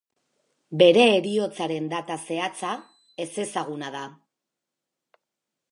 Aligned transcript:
Bere 0.81 1.03
heriotzaren 1.17 1.89
data 1.91 2.17
zehatza 2.27 2.73
ezezaguna 3.27 3.95
da. 3.99 4.03